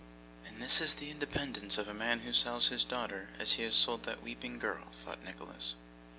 [0.47, 3.75] 'And this is the independence of a man who sells his daughter as he has
[3.75, 5.75] sold that weeping girl!' thought Nicholas.